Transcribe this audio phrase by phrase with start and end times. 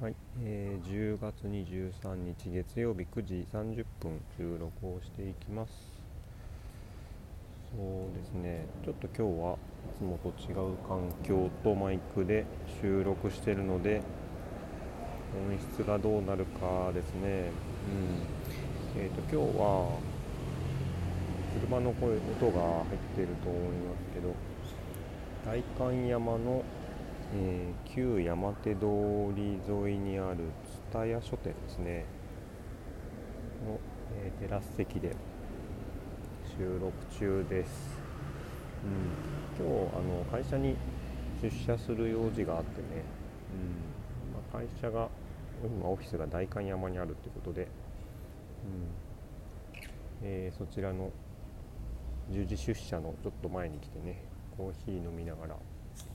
[0.00, 0.14] はい、
[0.44, 5.72] えー、10月23日月曜日9時30分収録をしていきます。
[7.76, 8.66] そうですね。
[8.84, 9.58] ちょっと今日はい
[9.98, 12.46] つもと違う環境とマイクで
[12.80, 14.00] 収録してるので
[15.34, 17.50] 音質がどうなるかですね。
[18.94, 19.02] うん。
[19.02, 19.98] えーと今日は
[21.60, 24.32] 車の声音が入っていると思いますけど
[25.44, 26.62] 代官山の
[27.34, 28.86] えー、旧山手通
[29.36, 30.44] り沿いにある
[30.90, 32.06] 蔦屋書店ですね。
[33.66, 33.78] の、
[34.16, 35.14] えー、テラス席で
[36.56, 37.98] 収録中です、
[39.58, 40.76] うん、今日あの会社に
[41.42, 43.04] 出社する用事があってね、
[43.52, 44.34] うん。
[44.34, 45.08] まあ、会社が
[45.62, 47.68] 今オフィスが代官山にあるってことで、うん。
[50.22, 51.12] えー、そちらの
[52.30, 54.22] 10時出社のちょっと前に来てね
[54.56, 55.56] コーヒー飲みながら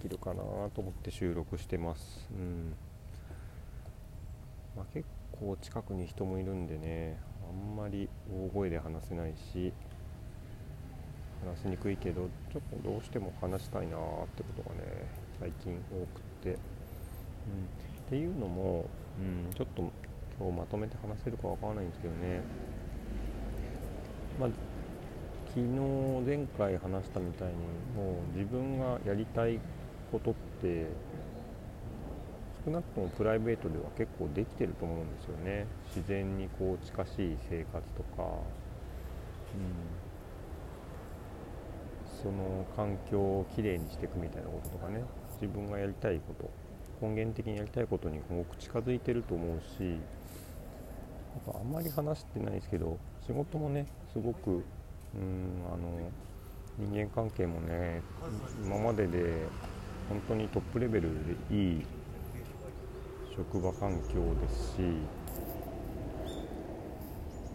[0.00, 0.42] きるかな
[0.74, 2.74] と思って収録してます、うん。
[4.76, 9.72] まあ、結構近くに人もいるんでねあんまり大声で話せないし
[11.44, 13.98] 話しにくいけどちょっとどうしても話したいなっ
[14.36, 15.06] てことがね
[15.38, 16.58] 最近多くて、うん、っ
[18.08, 18.86] ていうのも、
[19.18, 19.82] うん、ちょっと
[20.38, 22.40] 今日まとめて話せるかわからないんですけどね。
[24.38, 24.50] まあ
[25.48, 25.66] 昨日
[26.24, 27.54] 前回話したみたいに
[27.96, 29.58] もう自分がやりたい
[30.10, 30.86] ことって
[32.64, 35.66] 少なくともプライベートでは結構できてると思うんですよね。
[35.94, 39.72] 自然にこう近しい生活とか、うん、
[42.22, 45.02] その環境をきれいにしていくみたいなこととかね。
[45.40, 46.50] 自分がやりたいこと。
[47.00, 49.98] 根源的にやりたいことにすごく近づいてると思うし。
[51.46, 54.62] ああんまり話してないですけど仕事もねすごくうん
[55.72, 56.10] あの
[56.78, 58.02] 人間関係もね
[58.64, 59.34] 今までで
[60.10, 61.86] 本当にトップレベルでいい
[63.36, 64.82] 職場環境ですし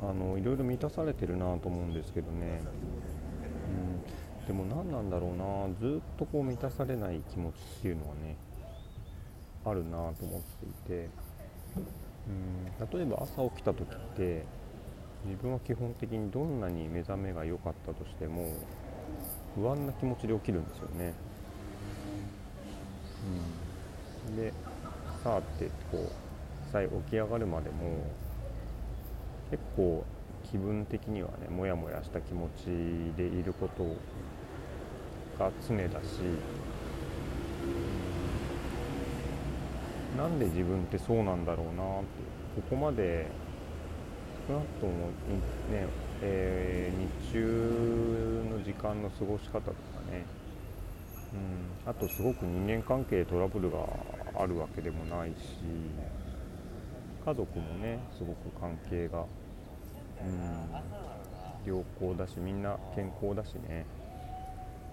[0.00, 2.62] あのいろいろ満たされてるなと思うんですけどね、
[4.40, 5.46] うん、でも何なんだろうな。
[5.80, 8.36] ずっとこう満たされない気持ちっていうのはね
[9.64, 11.08] あるなと思っていて、
[12.28, 14.44] うん、例えば朝起きた時って
[15.24, 18.46] 自分は基本的にどんなに目覚めが良かったとしても
[19.56, 21.14] 不安な気持ちで起きるんですよね。
[24.28, 24.52] うん、で
[25.22, 28.04] さあってこうさえ起き上がるまでも
[29.50, 30.04] 結構
[30.50, 32.66] 気分的にはねモヤモヤした気持ち
[33.16, 33.84] でいること
[35.38, 36.20] が常だし、
[40.12, 43.26] うん、なんで自分ってそうなんだろうなってここまで
[44.48, 44.92] 少なくとも
[45.72, 45.86] ね、
[46.22, 49.72] えー、日中の時間の過ごし方とか
[50.10, 50.24] ね
[51.34, 53.78] うん、あとすごく人間関係トラブルが
[54.38, 55.36] あるわけでもないし
[57.24, 59.24] 家族もねすごく関係が、
[60.22, 63.84] うん、良好だしみんな健康だしね。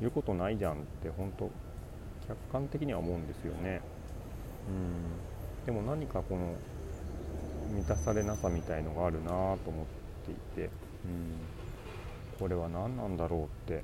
[0.00, 1.50] 言うことないじゃんって本当
[2.26, 3.80] 客観的には思うんですよね、
[4.68, 6.54] うん、でも何かこの
[7.74, 9.56] 満たされなさみたいのがあるなと思っ
[10.24, 10.70] ていて、
[11.04, 11.32] うん、
[12.38, 13.82] これは何なんだろうって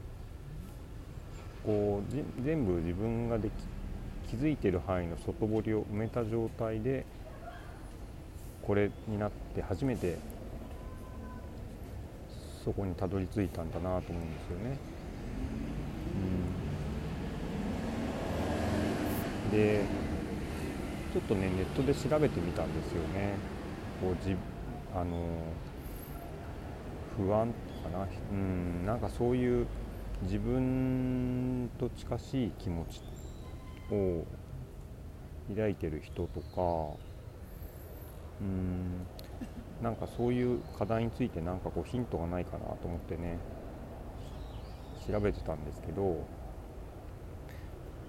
[1.65, 3.53] こう全部自分ができ
[4.31, 7.05] 気づいてる範囲の外堀を埋めた状態で
[8.63, 10.19] これになって初めて
[12.65, 14.79] そこにたどり着いたんだなと思うんですよね。
[19.45, 19.85] うん、で
[21.13, 23.35] ちょっとねネットで調べてみたんですよね。
[24.01, 24.35] こうじ
[24.95, 25.29] あの
[27.17, 27.53] 不安
[27.83, 29.67] かな、うん、なんかそういう
[30.23, 33.03] 自分と近しい気持ち
[33.93, 34.25] を
[35.49, 36.97] 抱いてる人とか
[38.41, 39.07] うん
[39.83, 43.39] なんかそういう課題についてなんかこうヒントがないかなと思ってね
[45.07, 46.25] 調べてたんですけど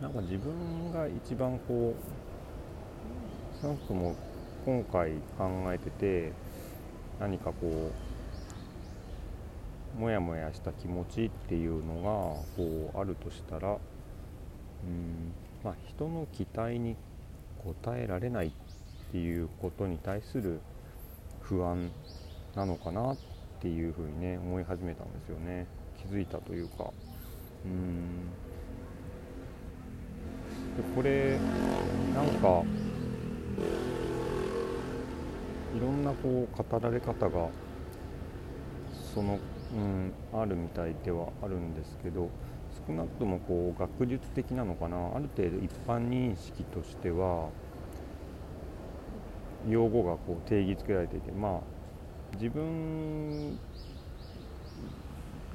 [0.02, 4.16] なんか自分が一番こう少なくとも
[4.66, 6.31] 今回考えてて
[7.19, 8.14] 何かこう
[9.97, 12.01] モヤモヤした気持ちっていうのが
[12.57, 15.33] こうあるとしたらうん
[15.63, 16.95] まあ人の期待に
[17.65, 18.51] 応えられないっ
[19.12, 20.59] ていうことに対する
[21.42, 21.89] 不安
[22.56, 23.18] なのかなっ
[23.62, 25.65] ていうふうにね思い始めたんですよね。
[25.98, 26.91] 気づいたというか。
[27.65, 28.30] うん。
[30.75, 31.39] でこれ
[32.13, 32.63] なんか
[35.75, 37.48] いろんなこう語られ方が
[39.13, 39.39] その
[39.73, 42.29] うん、あるみたいではあるんですけど
[42.88, 44.97] 少なくともこう学術的なのかな。
[45.15, 47.50] ある程度一般認識としては
[49.67, 51.62] 用語がこう定義づけられていてまあ
[52.35, 53.57] 自分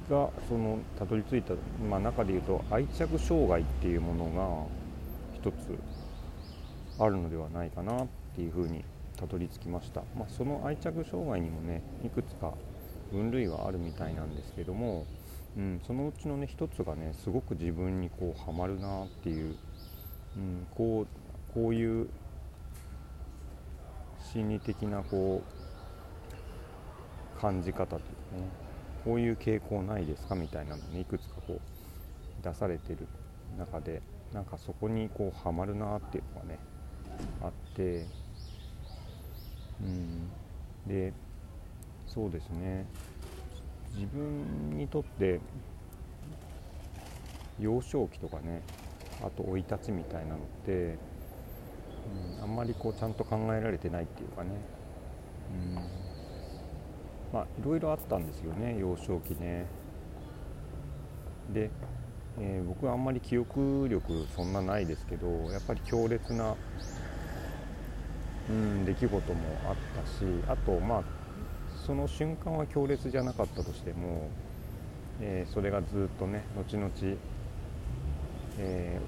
[0.09, 1.53] がそのたどり着いた、
[1.89, 4.67] まあ、中でいうと愛着障害っていうものが
[5.33, 5.77] 一つ
[6.99, 8.83] あるのではないかなっていうふうに
[9.17, 12.53] たどり着きました、まあ、その愛着障害にもねいくつか
[13.11, 15.05] 分類はあるみたいなんですけども、
[15.57, 19.55] うん、そのうちのね一つがねすごく自分にこうハマるなっていう、
[20.37, 22.09] うん、こうこういう
[24.33, 25.41] 心理的なこ
[27.37, 28.43] う感じ方というかね
[29.03, 33.07] こういう傾向ないですかみたいなのねいくつかこう出されてる
[33.57, 34.01] 中で
[34.33, 36.59] なんかそこにこうハマるなっていうのがね
[37.41, 38.05] あって
[39.81, 40.29] うん
[40.87, 41.13] で
[42.13, 42.85] そうですね。
[43.95, 45.39] 自分にとって
[47.59, 48.61] 幼少期とかね
[49.21, 50.97] あと生い立ちみたいなのって、
[52.37, 54.49] うん、あんまりこうちゃんと考えられてないっていうかね、
[55.51, 55.75] うん、
[57.33, 59.65] まあいろいろあったんですよね幼少期ね。
[61.53, 61.69] で、
[62.39, 66.55] えー、僕はあんまり記憶力そんなないですけどやっぱり強烈な、
[68.49, 69.21] うん、出来事も
[69.65, 71.20] あったしあとまあ
[71.85, 74.29] その瞬間は強烈じゃなかったとしても、
[75.19, 76.91] えー、それがずっとね後々、
[78.59, 78.99] え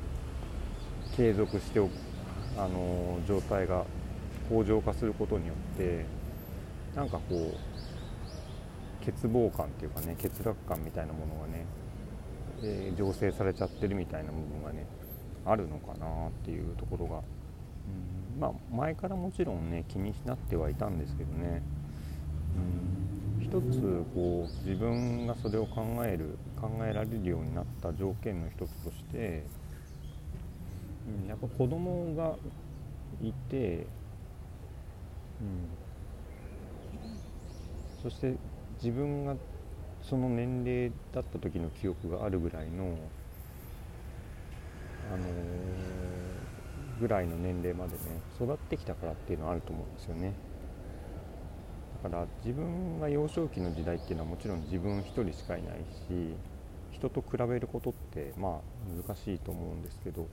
[1.11, 1.91] ー、継続しておく、
[2.57, 3.85] あのー、状態が
[4.49, 6.05] 向上化することによって
[6.95, 11.65] なんかこう欠乏感っていうかね欠落感みたいなものがね、
[12.63, 14.87] えー、醸成されちゃってるみたいな部分がね
[15.45, 21.61] あるのかなっていうところが、うん、まあ前からもちろんね気になってはいたんですけどね、
[23.39, 29.43] 一つこう自分がそれを考える考えられるようになった条件の一つとして、
[31.21, 32.35] うん、やっぱ子供が
[33.21, 33.85] いて、
[35.39, 35.69] うん、
[38.01, 38.35] そして
[38.81, 39.35] 自分が
[40.01, 42.97] その年齢だった時の記憶があるぐらいの、
[45.13, 47.97] あのー、ぐらいの年齢までね
[48.35, 50.33] 育ってきたからっていうのはあると思うんですよね。
[52.03, 55.77] から自分が幼少期の時代っていうのはもちろん自分一人しかいない
[56.09, 56.35] し
[56.91, 60.27] 人と比べることってまあ難しいと思うんですけど、うん、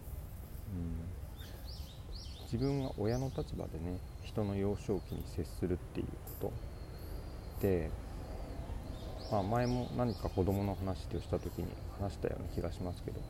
[2.44, 6.06] 自分が親の立場でね人の幼少期に接するっていう
[6.40, 6.50] こ
[7.61, 7.67] と。
[7.67, 7.90] で、
[9.31, 11.67] まあ、前も何か子供の話をした時に
[12.00, 13.20] 話したような気がしますけど、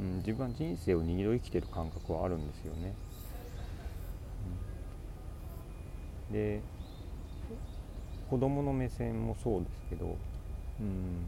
[0.00, 2.94] うん、自分は人生を2度生きてる感覚はあるんですよね。
[6.30, 6.60] うん、で
[8.30, 10.16] 子供の目線もそうですけど、
[10.80, 11.26] うん、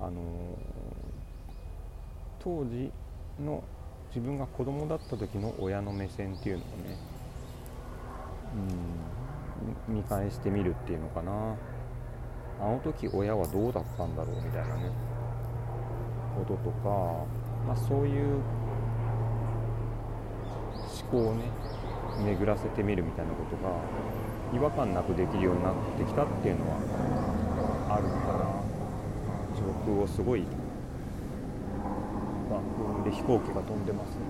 [0.00, 0.20] あの
[2.38, 2.90] 当時
[3.44, 3.62] の
[4.08, 6.96] 自分が子供だった時の親の目線っていうのをね、
[9.88, 11.56] うん、見返してみるっていうのかな。
[12.62, 14.90] あの時親はどうだったんだろうみたいなね
[16.36, 17.24] こととか、
[17.66, 18.34] まあ、そういう
[21.02, 21.44] 思考をね
[22.22, 23.72] 巡らせてみるみたいなことが
[24.52, 26.78] 違和感なくできるようになってきたっていうのは
[27.88, 28.60] あるかな
[29.56, 30.44] 上空をすごい
[32.50, 34.20] 爆音で飛行機が飛んでますね。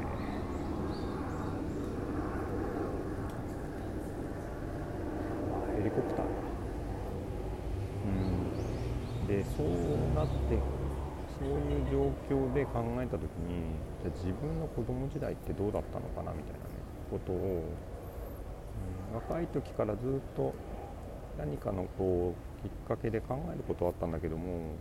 [5.77, 6.27] ヘリコプター。
[8.05, 8.09] う
[9.25, 9.27] ん。
[9.27, 9.67] でそう
[10.15, 10.59] なって
[11.39, 16.65] そういう状況で考えた時にじゃあ自分の子供時代ってどうだったのかなみたいなね
[17.11, 17.65] ことを
[19.15, 20.55] 若い時からずっと
[21.39, 24.75] 何かのこうきっかけで考えることはあったんだけども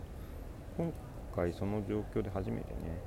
[0.76, 0.92] 今
[1.34, 3.00] 回その状況で初めてね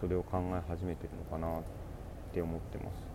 [0.00, 1.62] それを考え始めてるのかなっ
[2.32, 3.10] て思ってます。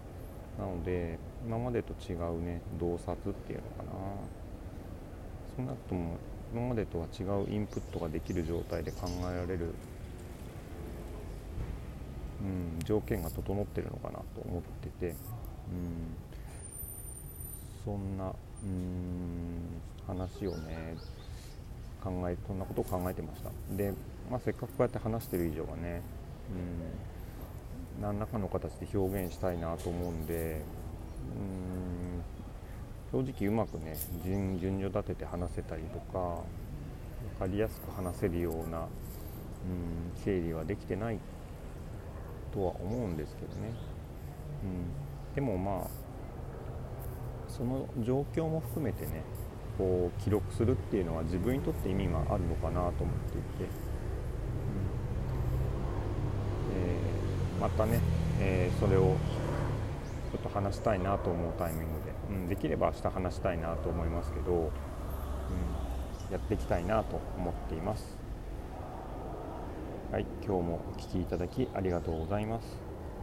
[0.60, 3.92] なので今までと違うね洞察っていうのかな。
[5.58, 6.18] 少なくとも
[6.54, 9.74] 今までとは違うインプットができる状態で考えられる、
[12.42, 15.16] うん、条件が整ってるのかなと思ってて、うん、
[17.86, 20.96] そんなうん話をね
[22.04, 23.52] 考えそんなことを考えてました。
[23.76, 23.94] で、
[24.30, 26.02] まあ、せっかくこうやって話してる以上はね
[27.98, 30.62] うん何らかの形で表現したいなと思うんで
[33.14, 36.42] うん正直うまくね順順序立てて話せたりとか
[37.40, 38.88] 分かりやすく話せるようなうん
[40.24, 41.20] 整理はできてない
[42.54, 43.74] とは思うんですけどね、
[44.64, 46.05] うん、でもまあ
[47.56, 49.24] その状況も含めてね
[49.78, 53.70] こう記録するっていうのは自分にとって意味があるのかなと思っていて、うん。
[56.76, 58.00] えー、またね、
[58.40, 59.16] えー、それを
[60.32, 64.70] ちょっと話したいなと思うタイミングで、うん、できれば明日話したいなと思いますけど、うん、
[66.32, 68.18] やっていきたいなと思っています。
[70.12, 72.95] はい今日もお聴きいただきありがとうございます。